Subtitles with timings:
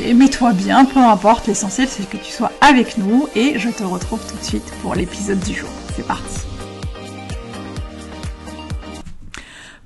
[0.00, 4.20] mets-toi bien, peu importe, l'essentiel c'est que tu sois avec nous et je te retrouve
[4.26, 5.70] tout de suite pour l'épisode du jour.
[5.94, 6.40] C'est parti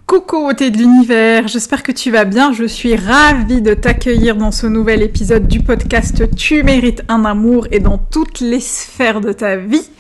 [0.07, 4.53] Coucou beauté de l'univers, j'espère que tu vas bien, je suis ravie de t'accueillir dans
[4.53, 9.33] ce nouvel épisode du podcast Tu mérites un amour et dans toutes les sphères de
[9.33, 9.91] ta vie.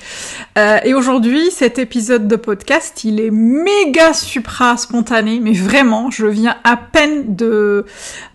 [0.57, 6.27] Euh, et aujourd'hui, cet épisode de podcast, il est méga supra spontané, mais vraiment, je
[6.27, 7.84] viens à peine de,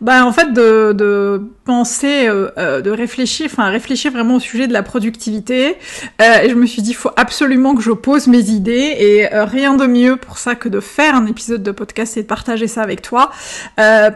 [0.02, 4.68] bah en fait de, de penser, euh, euh, de réfléchir, enfin réfléchir vraiment au sujet
[4.68, 5.78] de la productivité.
[6.20, 9.76] et je me suis dit, il faut absolument que je pose mes idées et rien
[9.76, 12.82] de mieux pour ça que de faire un épisode de podcast et de partager ça
[12.82, 13.32] avec toi.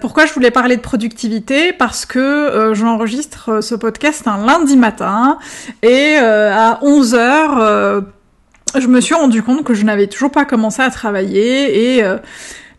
[0.02, 1.74] pourquoi je voulais parler de productivité?
[1.74, 5.38] Parce que j'enregistre ce podcast un lundi matin
[5.84, 8.06] et à 11h
[8.76, 12.04] euh, je me suis rendu compte que je n'avais toujours pas commencé à travailler et
[12.04, 12.18] euh,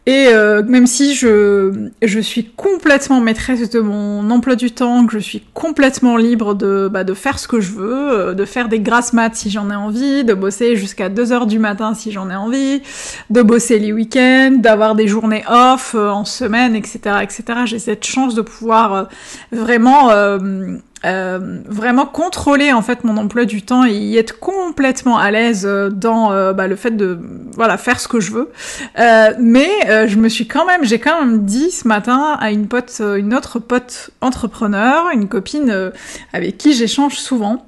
[0.06, 5.12] et euh, même si je, je suis complètement maîtresse de mon emploi du temps, que
[5.12, 8.80] je suis complètement libre de, bah, de faire ce que je veux, de faire des
[8.80, 12.36] grasses maths si j'en ai envie, de bosser jusqu'à 2h du matin si j'en ai
[12.36, 12.82] envie,
[13.30, 16.98] de bosser les week-ends, d'avoir des journées off en semaine, etc.
[17.22, 17.42] etc.
[17.64, 19.08] J'ai cette chance de pouvoir
[19.50, 25.30] vraiment euh, vraiment contrôler en fait mon emploi du temps et y être complètement à
[25.30, 27.18] l'aise euh, dans euh, bah, le fait de
[27.52, 28.50] voilà faire ce que je veux.
[29.38, 29.70] mais
[30.06, 33.34] je me suis quand même, j'ai quand même dit ce matin à une pote, une
[33.34, 35.92] autre pote entrepreneur, une copine
[36.32, 37.64] avec qui j'échange souvent.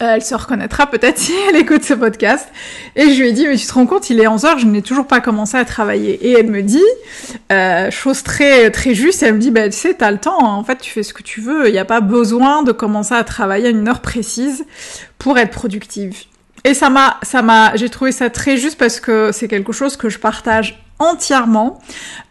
[0.00, 2.48] Euh, elle se reconnaîtra peut-être si elle écoute ce podcast.
[2.94, 4.82] Et je lui ai dit, mais tu te rends compte, il est 11h, je n'ai
[4.82, 6.14] toujours pas commencé à travailler.
[6.28, 6.82] Et elle me dit,
[7.50, 10.54] euh, chose très très juste, elle me dit, bah tu sais, t'as le temps, hein.
[10.54, 13.14] en fait, tu fais ce que tu veux, il n'y a pas besoin de commencer
[13.14, 14.64] à travailler à une heure précise
[15.18, 16.14] pour être productive.
[16.64, 19.96] Et ça m'a, ça m'a, j'ai trouvé ça très juste parce que c'est quelque chose
[19.96, 21.78] que je partage entièrement,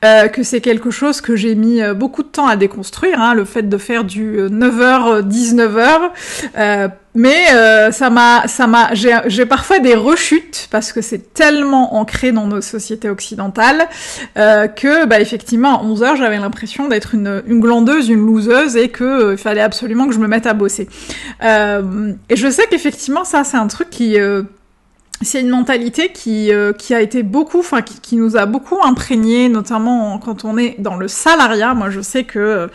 [0.04, 3.34] euh, que c'est quelque chose que j'ai mis euh, beaucoup de temps à déconstruire, hein,
[3.34, 6.12] le fait de faire du 9h, 19h,
[6.58, 11.96] euh, mais euh, ça m'a, ça m'a, j'ai parfois des rechutes parce que c'est tellement
[11.96, 13.90] ancré dans nos sociétés occidentales
[14.36, 19.34] que, bah effectivement, à 11h, j'avais l'impression d'être une, une glandeuse, une loseuse et que
[19.34, 20.88] il fallait absolument que je me mette à bosser.
[21.42, 24.18] et je sais qu'effectivement, ça, c'est un truc qui
[25.22, 28.78] c'est une mentalité qui, euh, qui a été beaucoup, enfin qui, qui, nous a beaucoup
[28.84, 31.74] imprégné, notamment quand on est dans le salariat.
[31.74, 32.68] Moi, je sais que euh,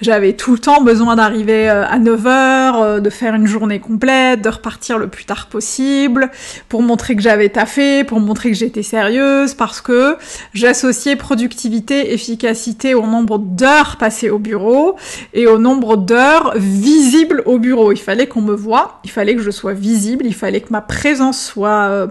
[0.00, 4.48] j'avais tout le temps besoin d'arriver euh, à 9h, de faire une journée complète, de
[4.48, 6.30] repartir le plus tard possible,
[6.68, 10.16] pour montrer que j'avais taffé, pour montrer que j'étais sérieuse, parce que
[10.54, 14.96] j'associais productivité, efficacité au nombre d'heures passées au bureau
[15.34, 17.92] et au nombre d'heures visibles au bureau.
[17.92, 20.80] Il fallait qu'on me voie, il fallait que je sois visible, il fallait que ma
[20.80, 22.06] présence soit euh,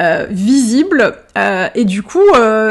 [0.00, 1.14] euh, visible.
[1.36, 2.26] Euh, et du coup,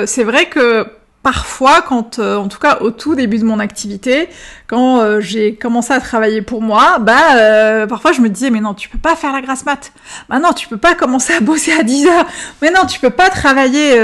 [0.05, 0.85] c'est vrai que
[1.23, 4.29] parfois, quand, en tout cas au tout début de mon activité,
[4.67, 8.89] quand j'ai commencé à travailler pour moi, bah parfois je me disais mais non tu
[8.89, 9.91] peux pas faire la grasse mat,
[10.29, 12.25] bah non tu peux pas commencer à bosser à 10 heures,
[12.61, 13.99] mais non tu peux pas travailler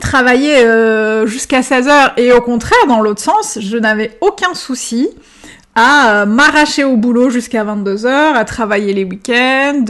[0.00, 0.64] travailler
[1.26, 2.12] jusqu'à 16 heures.
[2.16, 5.08] Et au contraire dans l'autre sens je n'avais aucun souci
[5.76, 9.84] à m'arracher au boulot jusqu'à 22 heures, à travailler les week-ends,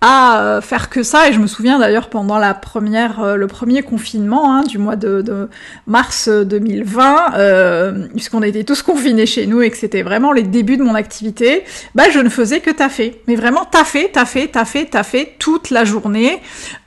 [0.00, 1.28] à euh, faire que ça.
[1.28, 4.96] Et je me souviens d'ailleurs pendant la première, euh, le premier confinement hein, du mois
[4.96, 5.48] de, de
[5.86, 10.76] mars 2020, euh, puisqu'on était tous confinés chez nous et que c'était vraiment les débuts
[10.76, 11.64] de mon activité,
[11.94, 13.20] bah je ne faisais que taffer.
[13.26, 16.40] Mais vraiment taffer, taffer, taffer, taffer toute la journée.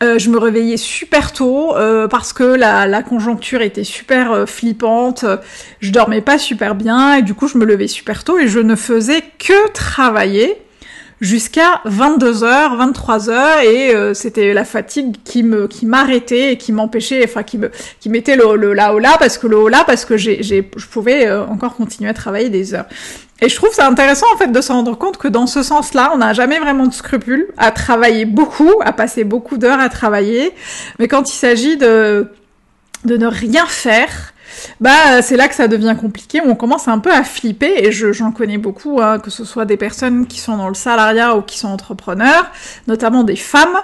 [0.04, 1.74] Euh, je me réveillais super tôt
[2.10, 5.26] parce que la, la, conjoncture était super flippante.
[5.80, 8.60] Je dormais pas super bien et du coup je me levais super tôt et je
[8.60, 10.58] ne faisais que travailler
[11.22, 17.24] jusqu'à 22h, 23h et euh, c'était la fatigue qui me qui m'arrêtait et qui m'empêchait
[17.24, 20.06] enfin qui me qui mettait le, le là haut là parce que le là parce
[20.06, 22.86] que j'ai j'ai je pouvais euh, encore continuer à travailler des heures.
[23.42, 26.12] Et je trouve ça intéressant en fait de se rendre compte que dans ce sens-là,
[26.14, 30.54] on n'a jamais vraiment de scrupules à travailler beaucoup, à passer beaucoup d'heures à travailler,
[31.00, 32.28] mais quand il s'agit de
[33.06, 34.34] de ne rien faire,
[34.80, 38.32] bah c'est là que ça devient compliqué, on commence un peu à flipper, et j'en
[38.32, 41.58] connais beaucoup, hein, que ce soit des personnes qui sont dans le salariat ou qui
[41.58, 42.52] sont entrepreneurs,
[42.88, 43.78] notamment des femmes,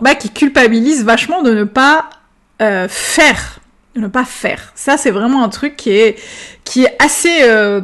[0.00, 2.10] bah, qui culpabilisent vachement de ne pas
[2.62, 3.60] euh, faire,
[3.94, 4.72] de ne pas faire.
[4.74, 6.16] Ça c'est vraiment un truc qui est,
[6.64, 7.42] qui est assez...
[7.42, 7.80] Euh,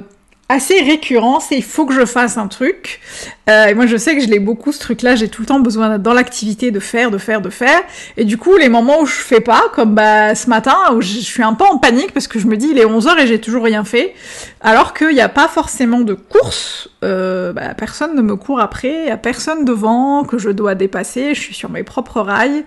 [0.50, 3.00] assez récurrent, c'est il faut que je fasse un truc.
[3.48, 5.14] Euh, et moi, je sais que je l'ai beaucoup ce truc-là.
[5.14, 7.80] J'ai tout le temps besoin dans l'activité de faire, de faire, de faire.
[8.16, 11.18] Et du coup, les moments où je fais pas, comme bah ce matin, où je
[11.18, 13.26] suis un peu en panique parce que je me dis il est 11 h et
[13.28, 14.12] j'ai toujours rien fait,
[14.60, 16.88] alors qu'il n'y a pas forcément de course.
[17.04, 21.32] Euh, bah, personne ne me court après, y a personne devant que je dois dépasser.
[21.34, 22.64] Je suis sur mes propres rails.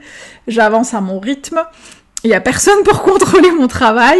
[0.47, 1.61] J'avance à mon rythme
[2.23, 4.19] il y a personne pour contrôler mon travail.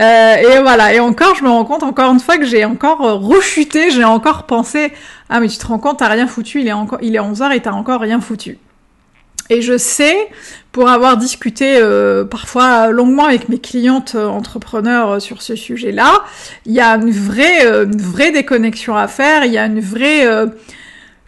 [0.00, 0.94] Euh, et voilà.
[0.94, 3.90] Et encore je me rends compte encore une fois que j'ai encore euh, rechuté.
[3.90, 4.92] J'ai encore pensé
[5.28, 6.60] ah mais tu te rends compte t'as rien foutu.
[6.60, 8.58] Il est encore il est 11h et t'as encore rien foutu.
[9.50, 10.28] Et je sais
[10.70, 16.24] pour avoir discuté euh, parfois longuement avec mes clientes euh, entrepreneurs sur ce sujet là
[16.64, 19.44] il y a une vraie une vraie déconnexion à faire.
[19.44, 20.26] Il y a une vraie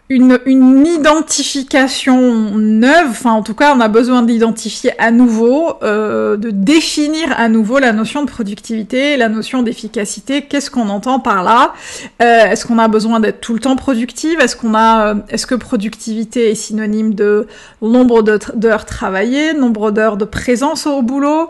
[0.07, 6.51] une, identification neuve, enfin en tout cas on a besoin d'identifier à nouveau, euh, de
[6.51, 11.73] définir à nouveau la notion de productivité, la notion d'efficacité, qu'est-ce qu'on entend par là?
[12.21, 14.39] Euh, Est-ce qu'on a besoin d'être tout le temps productive?
[14.39, 17.47] Est-ce qu'on a, euh, est-ce que productivité est synonyme de
[17.81, 21.49] nombre d'heures travaillées, nombre d'heures de présence au boulot?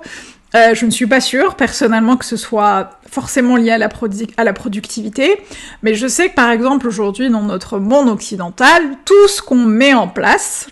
[0.56, 5.38] Euh, je ne suis pas sûre, personnellement, que ce soit forcément lié à la, productivité,
[5.84, 9.94] mais je sais que par exemple aujourd'hui dans notre monde occidental, tout ce qu'on met
[9.94, 10.68] en place,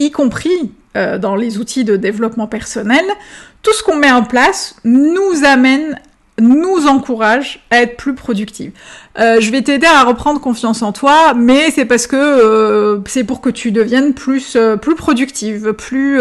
[0.00, 3.04] y compris euh, dans les outils de développement personnel,
[3.62, 5.98] tout ce qu'on met en place nous amène
[6.40, 8.72] nous encourage à être plus productive.
[9.18, 13.24] Euh, je vais t'aider à reprendre confiance en toi, mais c'est parce que euh, c'est
[13.24, 16.20] pour que tu deviennes plus euh, plus productive, plus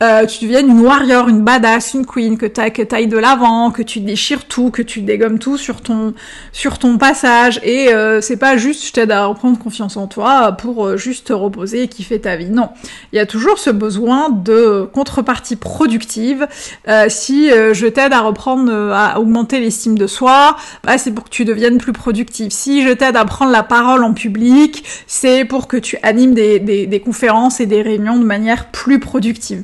[0.00, 3.82] tu deviennes une warrior, une badass, une queen, que tu que ailles de l'avant, que
[3.82, 6.14] tu déchires tout, que tu dégommes tout sur ton
[6.52, 7.60] sur ton passage.
[7.62, 7.90] Et
[8.20, 11.88] c'est pas juste je t'aide à reprendre confiance en toi pour juste te reposer et
[11.88, 12.50] kiffer ta vie.
[12.50, 12.70] Non,
[13.12, 16.48] il y a toujours ce besoin de contrepartie productive.
[17.08, 21.44] si je t'aide à reprendre, à augmenter l'estime de soi, bah, c'est pour que tu
[21.44, 25.76] deviennes plus productive si je t'aide à prendre la parole en public, c'est pour que
[25.76, 29.62] tu animes des, conférences et des réunions de manière plus productive.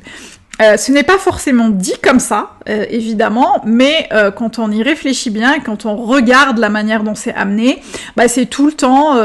[0.61, 4.83] Euh, ce n'est pas forcément dit comme ça, euh, évidemment, mais euh, quand on y
[4.83, 7.81] réfléchit bien, quand on regarde la manière dont c'est amené,
[8.17, 9.17] bah, c'est tout le temps,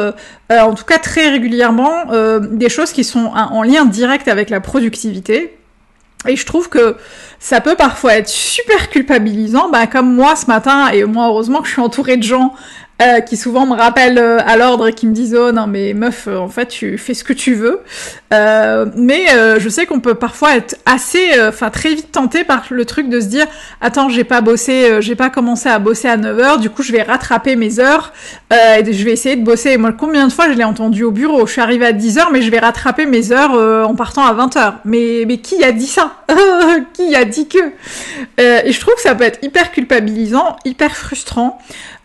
[0.50, 2.04] en tout cas très régulièrement,
[2.40, 5.56] des choses qui sont en lien direct avec la productivité.
[6.26, 6.96] Et je trouve que
[7.38, 11.66] ça peut parfois être super culpabilisant, bah, comme moi ce matin, et moi heureusement que
[11.66, 12.54] je suis entourée de gens
[13.02, 15.94] euh, qui souvent me rappellent euh, à l'ordre et qui me disent oh non mais
[15.94, 17.80] meuf euh, en fait tu fais ce que tu veux.
[18.30, 19.26] Mais
[19.58, 23.20] je sais qu'on peut parfois être assez enfin très vite tenté par le truc de
[23.20, 23.46] se dire
[23.80, 27.02] attends j'ai pas bossé j'ai pas commencé à bosser à 9h du coup je vais
[27.02, 28.12] rattraper mes heures
[28.50, 29.76] et je vais essayer de bosser.
[29.76, 31.46] Moi combien de fois je l'ai entendu au bureau?
[31.46, 33.52] Je suis arrivée à 10h mais je vais rattraper mes heures
[33.88, 36.16] en partant à 20h mais mais qui a dit ça?
[36.94, 37.58] Qui a dit que?
[38.38, 41.60] Et je trouve que ça peut être hyper culpabilisant hyper frustrant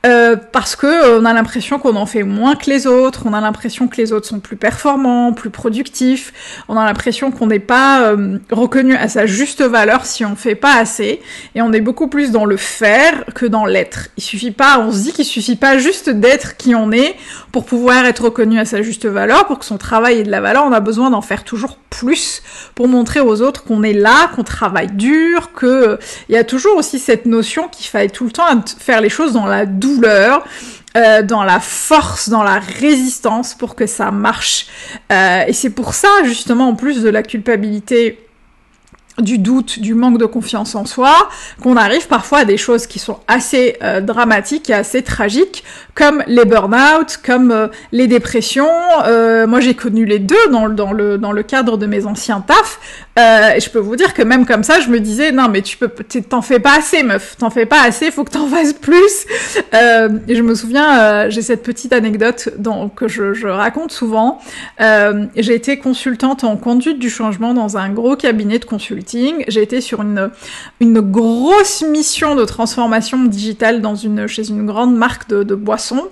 [0.05, 3.33] euh, parce que euh, on a l'impression qu'on en fait moins que les autres, on
[3.33, 6.31] a l'impression que les autres sont plus performants, plus productifs,
[6.69, 10.55] on a l'impression qu'on n'est pas euh, reconnu à sa juste valeur si on fait
[10.55, 11.21] pas assez,
[11.53, 14.07] et on est beaucoup plus dans le faire que dans l'être.
[14.15, 17.15] Il suffit pas, on se dit qu'il suffit pas juste d'être qui on est
[17.51, 20.39] pour pouvoir être reconnu à sa juste valeur, pour que son travail ait de la
[20.39, 22.41] valeur, on a besoin d'en faire toujours plus
[22.73, 26.77] pour montrer aux autres qu'on est là, qu'on travaille dur, que il y a toujours
[26.77, 28.45] aussi cette notion qu'il faille tout le temps
[28.79, 30.45] faire les choses dans la douceur douleur,
[30.97, 34.67] euh, dans la force, dans la résistance pour que ça marche.
[35.11, 38.28] Euh, et c'est pour ça, justement, en plus de la culpabilité
[39.21, 41.29] du doute, du manque de confiance en soi,
[41.61, 45.63] qu'on arrive parfois à des choses qui sont assez euh, dramatiques et assez tragiques,
[45.95, 48.67] comme les burn-out, comme euh, les dépressions.
[49.05, 52.41] Euh, moi, j'ai connu les deux dans, dans, le, dans le cadre de mes anciens
[52.41, 52.79] tafs.
[53.17, 55.75] et je peux vous dire que même comme ça, je me disais, non, mais tu
[55.75, 57.35] peux, t'en fais pas assez, meuf.
[57.37, 59.25] T'en fais pas assez, faut que t'en fasses plus.
[59.73, 62.49] et je me souviens, j'ai cette petite anecdote
[62.95, 64.39] que je, je raconte souvent.
[64.79, 69.08] j'ai été consultante en conduite du changement dans un gros cabinet de consulting
[69.47, 70.29] j'ai été sur une,
[70.79, 76.07] une grosse mission de transformation digitale dans une, chez une grande marque de, de boissons.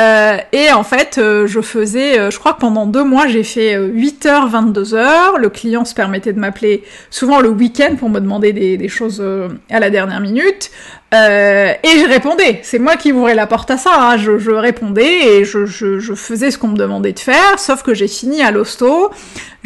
[0.00, 3.42] Euh, et en fait, euh, je faisais, euh, je crois que pendant deux mois, j'ai
[3.42, 5.38] fait 8h, 22h.
[5.38, 9.22] Le client se permettait de m'appeler souvent le week-end pour me demander des, choses
[9.70, 10.70] à la dernière minute.
[11.12, 12.60] Et je répondais.
[12.62, 13.90] C'est moi qui ouvrais la porte à ça.
[13.94, 14.16] Hein.
[14.16, 17.58] Je, répondais et je, je faisais ce qu'on me demandait de faire.
[17.58, 19.10] Sauf que j'ai fini à l'hosto.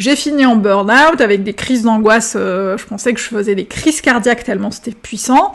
[0.03, 2.33] J'ai fini en burn-out avec des crises d'angoisse.
[2.35, 5.53] Euh, je pensais que je faisais des crises cardiaques tellement c'était puissant.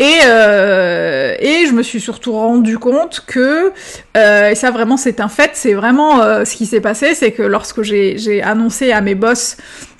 [0.00, 3.72] Et, euh, et je me suis surtout rendu compte que,
[4.16, 7.44] euh, et ça vraiment c'est un fait, c'est vraiment ce qui s'est passé, c'est que
[7.44, 9.56] lorsque j'ai annoncé à mes boss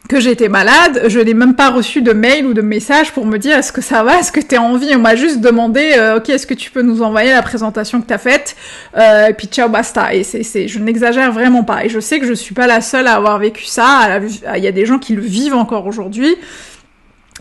[0.09, 3.39] que j'étais malade, je n'ai même pas reçu de mail ou de message pour me
[3.39, 4.95] dire est-ce que ça va, est-ce que t'es en vie?
[4.95, 8.07] On m'a juste demandé euh, ok est-ce que tu peux nous envoyer la présentation que
[8.07, 8.57] t'as faite,
[8.97, 10.15] euh, et puis ciao basta.
[10.15, 11.85] Et c'est, je n'exagère vraiment pas.
[11.85, 14.21] Et je sais que je suis pas la seule à avoir vécu ça.
[14.57, 16.37] Il y a des gens qui le vivent encore aujourd'hui.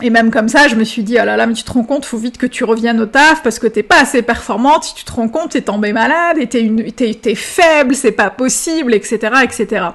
[0.02, 1.82] Et même comme ça, je me suis dit, oh là là, mais tu te rends
[1.82, 4.84] compte, faut vite que tu reviennes au taf parce que t'es pas assez performante.
[4.84, 8.12] Si tu te rends compte, t'es tombée malade et t'es, une, t'es, t'es faible, c'est
[8.12, 9.86] pas possible, etc., etc.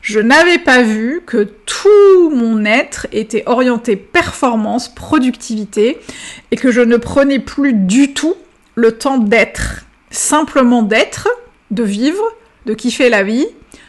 [0.00, 5.98] Je n'avais pas vu que tout mon être était orienté performance, productivité
[6.50, 8.36] et que je ne prenais plus du tout
[8.74, 9.84] le temps d'être.
[10.10, 11.28] Simplement d'être,
[11.70, 12.24] de vivre,
[12.64, 13.46] de kiffer la vie,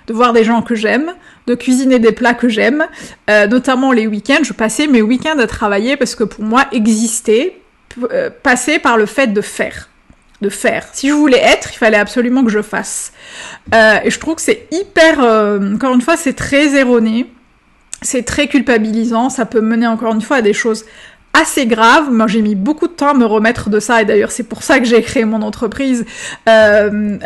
[0.08, 1.14] de voir des gens que j'aime,
[1.48, 2.86] de cuisiner des plats que j'aime,
[3.30, 4.44] euh, notamment les week-ends.
[4.44, 7.62] Je passais mes week-ends à travailler parce que pour moi, exister
[8.12, 9.90] euh, passait par le fait de faire.
[10.42, 10.86] De faire.
[10.94, 13.14] Si je voulais être, il fallait absolument que je fasse.
[13.74, 15.20] Euh, et je trouve que c'est hyper...
[15.20, 17.28] encore une fois, c'est très erroné.
[18.02, 19.30] C'est très culpabilisant.
[19.30, 20.86] Ça peut mener encore une fois à des choses
[21.34, 22.12] assez grave.
[22.12, 24.64] Moi, j'ai mis beaucoup de temps à me remettre de ça, et d'ailleurs, c'est pour
[24.64, 26.06] ça que j'ai créé mon entreprise.
[26.48, 27.18] Euh,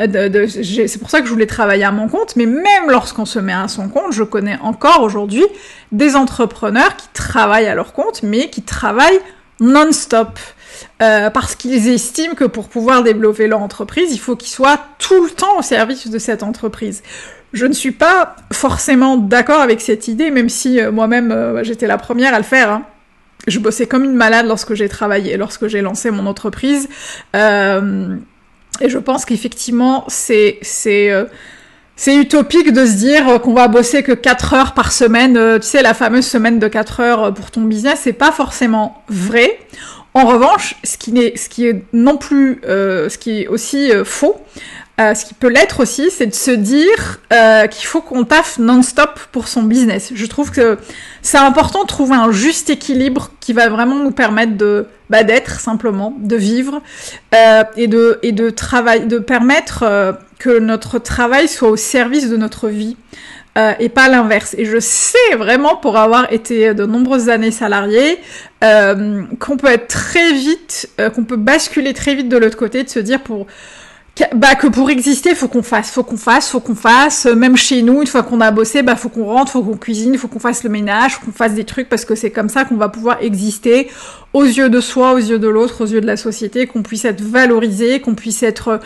[0.47, 2.35] c'est pour ça que je voulais travailler à mon compte.
[2.37, 5.45] Mais même lorsqu'on se met à son compte, je connais encore aujourd'hui
[5.91, 9.19] des entrepreneurs qui travaillent à leur compte, mais qui travaillent
[9.59, 10.39] non-stop.
[11.01, 15.23] Euh, parce qu'ils estiment que pour pouvoir développer leur entreprise, il faut qu'ils soient tout
[15.23, 17.01] le temps au service de cette entreprise.
[17.53, 21.97] Je ne suis pas forcément d'accord avec cette idée, même si euh, moi-même j'étais la
[21.97, 22.69] première à le faire.
[22.69, 22.83] Hein
[23.45, 26.89] je bossais comme une malade lorsque j'ai travaillé, lorsque j'ai lancé mon entreprise.
[27.35, 28.15] Euh,
[28.81, 31.25] et je pense qu'effectivement, c'est c'est euh,
[31.95, 35.37] c'est utopique de se dire qu'on va bosser que 4 heures par semaine.
[35.37, 39.03] Euh, tu sais, la fameuse semaine de 4 heures pour ton business, c'est pas forcément
[39.07, 39.59] vrai.
[40.13, 44.41] En revanche, ce qui est, ce qui est non plus, ce qui est aussi faux,
[44.99, 48.57] euh, ce qui peut l'être aussi, c'est de se dire euh, qu'il faut qu'on taffe
[48.57, 50.11] non-stop pour son business.
[50.15, 50.77] Je trouve que
[51.21, 55.59] c'est important de trouver un juste équilibre qui va vraiment nous permettre de bah, d'être
[55.59, 56.81] simplement, de vivre
[57.33, 62.29] euh, et de et de travailler, de permettre euh, que notre travail soit au service
[62.29, 62.97] de notre vie.
[63.57, 64.53] Euh, et pas l'inverse.
[64.55, 68.19] Et je sais vraiment, pour avoir été de nombreuses années salarié,
[68.61, 72.99] qu'on peut être très vite, qu'on peut basculer très vite de l'autre côté, de se
[72.99, 73.47] dire pour
[74.35, 77.25] bah que pour exister, faut qu'on fasse, faut qu'on fasse, faut qu'on fasse.
[77.25, 80.17] Même chez nous, une fois qu'on a bossé, bah faut qu'on rentre, faut qu'on cuisine,
[80.17, 82.65] faut qu'on fasse le ménage, faut qu'on fasse des trucs parce que c'est comme ça
[82.65, 83.89] qu'on va pouvoir exister
[84.33, 87.05] aux yeux de soi, aux yeux de l'autre, aux yeux de la société, qu'on puisse
[87.05, 88.79] être valorisé, qu'on puisse être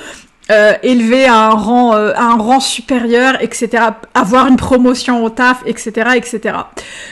[0.49, 3.83] euh, élevé à un rang, euh, à un rang supérieur, etc.
[4.13, 6.57] Avoir une promotion au taf, etc., etc.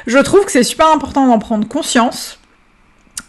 [0.08, 2.39] Je trouve que c'est super important d'en prendre conscience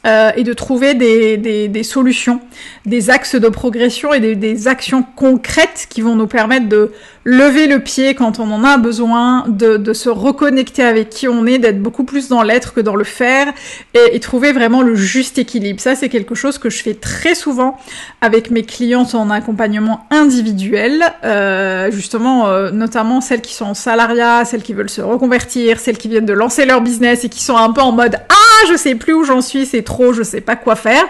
[0.07, 2.41] euh, et de trouver des, des, solutions,
[2.87, 6.93] des axes de progression et des, actions concrètes qui vont nous permettre de
[7.25, 11.47] lever le pied quand on en a besoin, de, de se reconnecter avec qui on
[11.47, 13.53] est, d'être beaucoup plus dans l'être que dans le faire
[13.95, 15.81] et, et, trouver vraiment le juste équilibre.
[15.81, 17.79] Ça, c'est quelque chose que je fais très souvent
[18.21, 24.45] avec mes clientes en accompagnement individuel, euh, justement, euh, notamment celles qui sont en salariat,
[24.45, 27.57] celles qui veulent se reconvertir, celles qui viennent de lancer leur business et qui sont
[27.57, 30.41] un peu en mode ah je sais plus où j'en suis, c'est trop, je sais
[30.41, 31.05] pas quoi faire.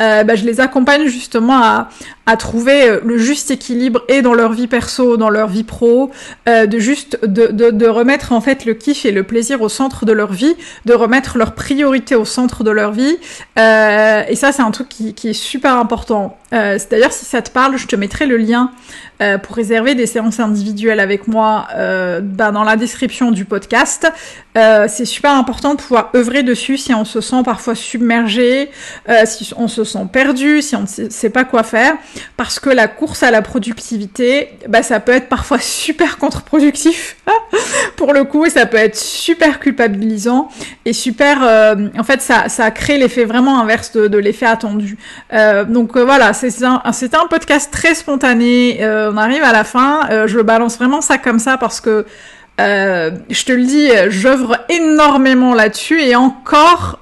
[0.00, 1.88] Euh, bah, je les accompagne justement à,
[2.38, 6.10] trouver euh, le juste équilibre et dans leur vie perso, dans leur vie pro,
[6.48, 10.06] euh, de juste de, de, remettre en fait le kiff et le plaisir au centre
[10.06, 10.54] de leur vie,
[10.86, 13.18] de remettre leurs priorités au centre de leur vie.
[13.56, 16.38] Et ça, c'est un truc qui, est super important.
[16.52, 18.70] Euh, D'ailleurs, si ça te parle, je te mettrai le lien
[19.22, 24.10] euh, pour réserver des séances individuelles avec moi euh, bah, dans la description du podcast.
[24.58, 28.70] Euh, c'est super important de pouvoir œuvrer dessus si on se sent parfois submergé,
[29.24, 31.94] si on se sent perdu, si on ne sait pas quoi faire,
[32.36, 37.16] parce que la course à la productivité, bah, ça peut être parfois super contre-productif
[37.96, 40.48] pour le coup, et ça peut être super culpabilisant
[40.84, 41.42] et super,
[41.96, 44.98] en fait, ça, ça crée l'effet vraiment inverse de, l'effet attendu.
[45.68, 48.78] donc voilà, c'est un, un podcast très spontané.
[49.12, 50.08] On arrive à la fin.
[50.10, 52.06] Euh, je balance vraiment ça comme ça parce que
[52.60, 57.00] euh, je te le dis, j'œuvre énormément là-dessus et encore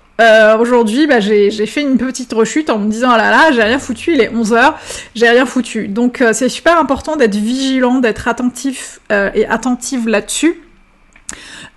[0.60, 3.80] aujourd'hui, bah, j'ai fait une petite rechute en me disant ah là là, j'ai rien
[3.80, 4.74] foutu, il est 11h,
[5.16, 5.88] j'ai rien foutu.
[5.88, 10.60] Donc c'est super important d'être vigilant, d'être attentif et attentive là-dessus.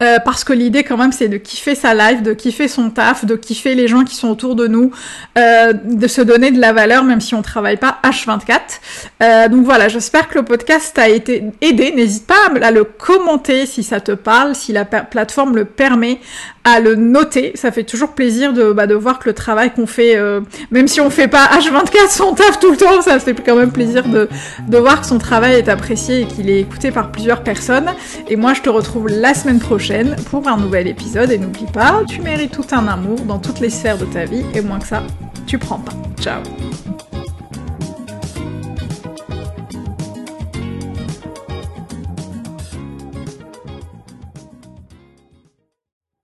[0.04, 3.24] Euh, parce que l'idée quand même c'est de kiffer sa life, de kiffer son taf,
[3.24, 4.92] de kiffer les gens qui sont autour de nous,
[5.38, 8.60] euh, de se donner de la valeur même si on travaille pas H24.
[9.24, 11.94] Euh, donc voilà, j'espère que le podcast t'a été aidé.
[11.96, 16.20] N'hésite pas à le commenter si ça te parle, si la plateforme le permet,
[16.66, 17.54] à le noter.
[17.56, 20.88] Ça fait toujours plaisir de, bah, de voir que le travail qu'on fait, euh, même
[20.88, 24.04] si on fait pas H24 son taf tout le temps, ça fait quand même plaisir
[24.04, 24.28] de,
[24.68, 27.92] de voir que son travail est apprécié et qu'il est écouté par plusieurs personnes.
[28.28, 29.60] Et moi, je te retrouve la semaine
[30.30, 31.32] pour un nouvel épisode.
[31.32, 34.44] Et n'oublie pas, tu mérites tout un amour dans toutes les sphères de ta vie.
[34.54, 35.04] Et moins que ça,
[35.46, 35.94] tu prends pas.
[36.20, 36.42] Ciao